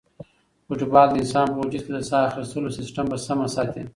[0.65, 3.83] فوټبال د انسان په وجود کې د ساه اخیستلو سیسټم په سمه ساتي.